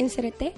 [0.00, 0.54] En CRT,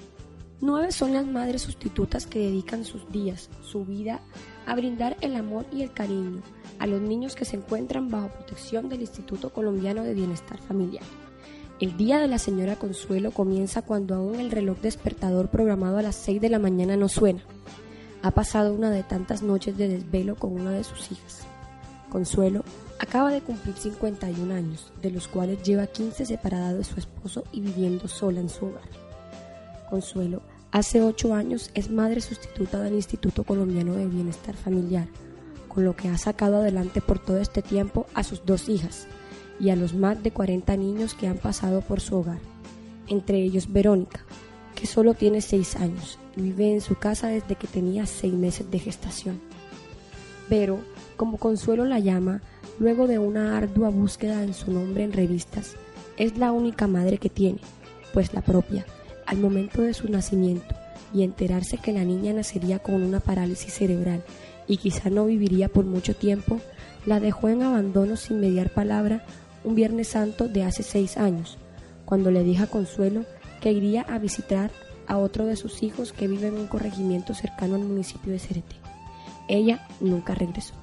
[0.61, 4.21] nueve son las madres sustitutas que dedican sus días, su vida,
[4.65, 6.41] a brindar el amor y el cariño
[6.79, 11.03] a los niños que se encuentran bajo protección del Instituto Colombiano de Bienestar Familiar.
[11.81, 16.15] El día de la señora Consuelo comienza cuando aún el reloj despertador programado a las
[16.15, 17.43] 6 de la mañana no suena.
[18.21, 21.41] Ha pasado una de tantas noches de desvelo con una de sus hijas.
[22.09, 22.63] Consuelo
[22.97, 27.59] acaba de cumplir 51 años, de los cuales lleva 15 separada de su esposo y
[27.59, 29.03] viviendo sola en su hogar.
[29.93, 30.41] Consuelo
[30.71, 35.07] hace 8 años es madre sustituta del Instituto Colombiano de Bienestar Familiar,
[35.67, 39.05] con lo que ha sacado adelante por todo este tiempo a sus dos hijas
[39.59, 42.39] y a los más de 40 niños que han pasado por su hogar,
[43.07, 44.21] entre ellos Verónica,
[44.73, 48.71] que solo tiene 6 años y vive en su casa desde que tenía 6 meses
[48.71, 49.39] de gestación.
[50.49, 50.79] Pero,
[51.17, 52.41] como Consuelo la llama,
[52.79, 55.75] luego de una ardua búsqueda en su nombre en revistas,
[56.17, 57.59] es la única madre que tiene,
[58.11, 58.87] pues la propia,
[59.25, 60.75] al momento de su nacimiento
[61.13, 64.23] y enterarse que la niña nacería con una parálisis cerebral
[64.67, 66.59] y quizá no viviría por mucho tiempo,
[67.05, 69.25] la dejó en abandono sin mediar palabra
[69.63, 71.57] un Viernes Santo de hace seis años,
[72.05, 73.25] cuando le dije a Consuelo
[73.61, 74.71] que iría a visitar
[75.07, 78.75] a otro de sus hijos que vive en un corregimiento cercano al municipio de Cerete.
[79.47, 80.73] Ella nunca regresó.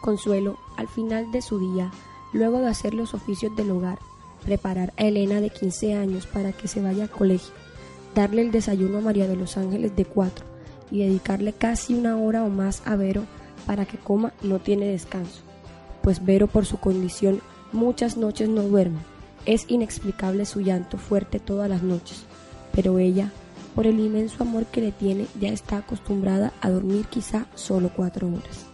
[0.00, 1.90] Consuelo, al final de su día,
[2.32, 3.98] luego de hacer los oficios del hogar,
[4.44, 7.52] preparar a Elena de 15 años para que se vaya al colegio,
[8.14, 10.44] darle el desayuno a María de los Ángeles de 4
[10.90, 13.24] y dedicarle casi una hora o más a Vero
[13.66, 15.40] para que coma no tiene descanso,
[16.02, 17.40] pues Vero por su condición
[17.72, 18.98] muchas noches no duerme.
[19.44, 22.24] Es inexplicable su llanto fuerte todas las noches,
[22.72, 23.30] pero ella,
[23.74, 28.28] por el inmenso amor que le tiene, ya está acostumbrada a dormir quizá solo cuatro
[28.28, 28.65] horas.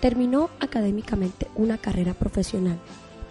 [0.00, 2.78] Terminó académicamente una carrera profesional,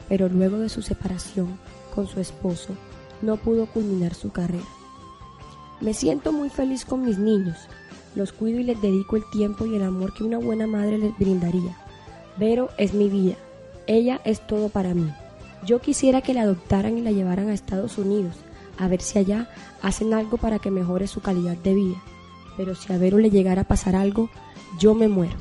[0.08, 1.58] pero luego de su separación
[1.96, 2.76] con su esposo,
[3.24, 4.66] no pudo culminar su carrera.
[5.82, 7.58] Me siento muy feliz con mis niños,
[8.14, 11.18] los cuido y les dedico el tiempo y el amor que una buena madre les
[11.18, 11.76] brindaría.
[12.38, 13.36] Vero es mi vida,
[13.88, 15.12] ella es todo para mí.
[15.66, 18.36] Yo quisiera que la adoptaran y la llevaran a Estados Unidos,
[18.78, 19.50] a ver si allá
[19.82, 21.98] hacen algo para que mejore su calidad de vida.
[22.58, 24.30] Pero si a Vero le llegara a pasar algo,
[24.80, 25.36] yo me muero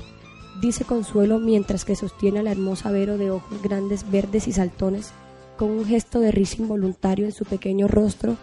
[0.61, 5.13] dice Consuelo mientras que sostiene a la hermosa Vero de ojos grandes, verdes y saltones,
[5.57, 8.37] con un gesto de risa involuntario en su pequeño rostro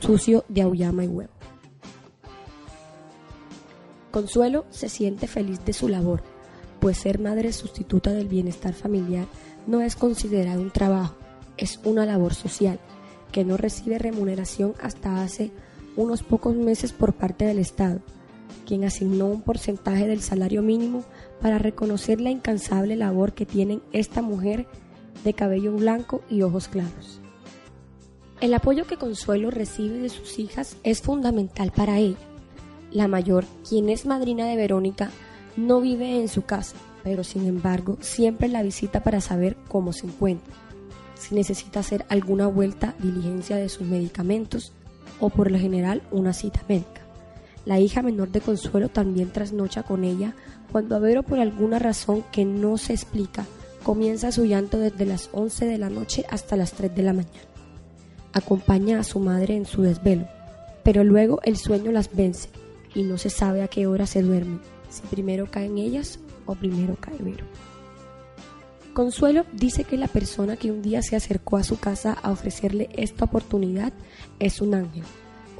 [0.00, 1.32] sucio de auyama y huevo.
[4.10, 6.22] Consuelo se siente feliz de su labor,
[6.80, 9.26] pues ser madre sustituta del bienestar familiar
[9.66, 11.14] no es considerado un trabajo,
[11.56, 12.78] es una labor social,
[13.30, 15.50] que no recibe remuneración hasta hace
[15.96, 18.00] unos pocos meses por parte del Estado,
[18.66, 21.04] quien asignó un porcentaje del salario mínimo
[21.40, 24.66] para reconocer la incansable labor que tienen esta mujer
[25.24, 27.20] de cabello blanco y ojos claros.
[28.40, 32.16] El apoyo que Consuelo recibe de sus hijas es fundamental para ella.
[32.90, 35.10] La mayor, quien es madrina de Verónica,
[35.56, 40.06] no vive en su casa, pero sin embargo siempre la visita para saber cómo se
[40.06, 40.54] encuentra,
[41.14, 44.72] si necesita hacer alguna vuelta, diligencia de sus medicamentos
[45.20, 47.01] o por lo general una cita médica.
[47.64, 50.34] La hija menor de Consuelo también trasnocha con ella
[50.72, 53.46] cuando Avero por alguna razón que no se explica
[53.84, 57.32] comienza su llanto desde las 11 de la noche hasta las 3 de la mañana.
[58.32, 60.26] Acompaña a su madre en su desvelo,
[60.82, 62.48] pero luego el sueño las vence
[62.94, 66.96] y no se sabe a qué hora se duermen, si primero caen ellas o primero
[67.00, 67.44] cae Vero.
[68.92, 72.88] Consuelo dice que la persona que un día se acercó a su casa a ofrecerle
[72.94, 73.92] esta oportunidad
[74.38, 75.04] es un ángel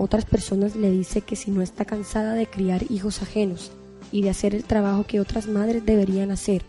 [0.03, 3.73] otras personas le dicen que si no está cansada de criar hijos ajenos
[4.11, 6.63] y de hacer el trabajo que otras madres deberían hacer,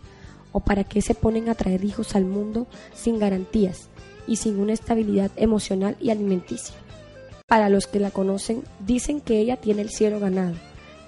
[0.52, 3.90] o para qué se ponen a traer hijos al mundo sin garantías
[4.28, 6.76] y sin una estabilidad emocional y alimenticia.
[7.48, 10.56] Para los que la conocen, dicen que ella tiene el cielo ganado,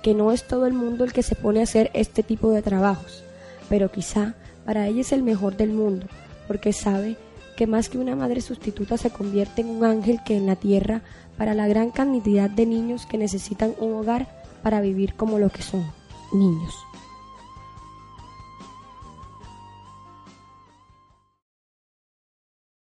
[0.01, 2.62] que no es todo el mundo el que se pone a hacer este tipo de
[2.62, 3.24] trabajos,
[3.69, 4.36] pero quizá
[4.66, 6.07] para ella es el mejor del mundo,
[6.48, 7.18] porque sabe
[7.55, 11.01] que más que una madre sustituta se convierte en un ángel que en la tierra
[11.37, 14.27] para la gran cantidad de niños que necesitan un hogar
[14.63, 15.85] para vivir como lo que son,
[16.33, 16.73] niños.